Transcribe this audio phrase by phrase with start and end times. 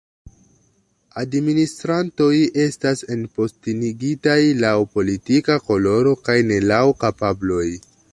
[1.23, 2.31] Administrantoj
[2.63, 7.67] estas enpostenigitaj laŭ politika koloro, kaj ne laŭ kapabloj.